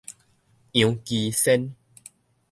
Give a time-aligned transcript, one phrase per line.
[0.73, 1.75] 楊基先